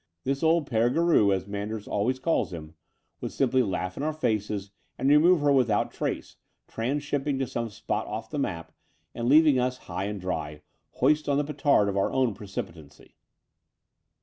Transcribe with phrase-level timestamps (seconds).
[0.23, 2.73] This old P6re Garou, as Manders al ways calls him,
[3.19, 8.07] would simply laugh in our faces and remove her without trace, transhipping to some spot
[8.07, 8.71] oflf the map,
[9.13, 13.13] and leaving us high and dry, hoist on the petard of our own precipi tancy."